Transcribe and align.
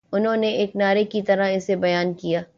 انہوں 0.13 0.37
نے 0.37 0.49
ایک 0.51 0.75
نعرے 0.75 1.03
کی 1.05 1.21
طرح 1.21 1.49
اسے 1.49 1.75
بیان 1.77 2.13
کیا 2.13 2.41